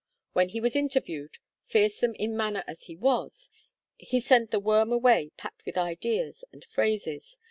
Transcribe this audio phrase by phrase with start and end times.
[0.33, 1.35] When he was interviewed,
[1.67, 3.51] fearsome in manner as he was,
[3.99, 7.37] he sent the worm away packed with ideas and phrases.